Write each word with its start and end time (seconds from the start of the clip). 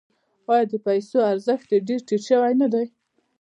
آیا 0.51 0.65
د 0.71 0.73
پیسو 0.85 1.17
ارزښت 1.31 1.67
یې 1.73 1.79
ډیر 1.87 2.01
ټیټ 2.07 2.21
شوی 2.29 2.53
نه 2.61 2.67
دی؟ 2.73 2.85